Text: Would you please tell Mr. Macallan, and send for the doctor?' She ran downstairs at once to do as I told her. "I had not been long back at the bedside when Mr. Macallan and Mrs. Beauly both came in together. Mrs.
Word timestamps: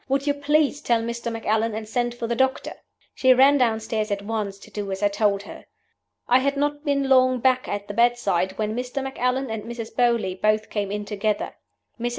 Would 0.09 0.25
you 0.25 0.33
please 0.33 0.81
tell 0.81 1.03
Mr. 1.03 1.31
Macallan, 1.31 1.75
and 1.75 1.87
send 1.87 2.15
for 2.15 2.25
the 2.25 2.35
doctor?' 2.35 2.73
She 3.13 3.35
ran 3.35 3.59
downstairs 3.59 4.09
at 4.09 4.23
once 4.23 4.57
to 4.57 4.71
do 4.71 4.91
as 4.91 5.03
I 5.03 5.09
told 5.09 5.43
her. 5.43 5.65
"I 6.27 6.39
had 6.39 6.57
not 6.57 6.83
been 6.83 7.07
long 7.07 7.37
back 7.39 7.67
at 7.67 7.87
the 7.87 7.93
bedside 7.93 8.57
when 8.57 8.75
Mr. 8.75 9.03
Macallan 9.03 9.51
and 9.51 9.61
Mrs. 9.65 9.95
Beauly 9.95 10.33
both 10.41 10.71
came 10.71 10.91
in 10.91 11.05
together. 11.05 11.53
Mrs. 11.99 12.09